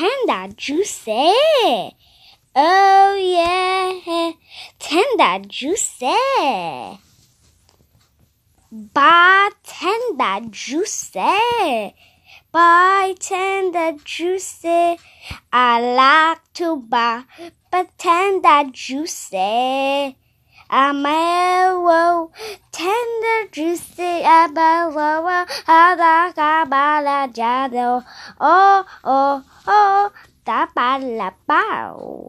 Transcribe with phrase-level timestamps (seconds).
[0.00, 1.34] tender juicy.
[2.56, 4.32] Oh yeah,
[4.78, 6.16] tender juicy.
[8.72, 11.94] Buy tender juicy.
[12.50, 14.96] Buy tender juicy.
[15.52, 17.24] I like to buy
[17.70, 20.16] but tender juicy.
[20.70, 22.28] I'm a
[22.72, 24.94] tender juicy about
[25.66, 26.64] how
[27.26, 28.04] the cabala.
[28.40, 30.12] Oh, oh, oh,
[30.44, 32.26] da ba la bow.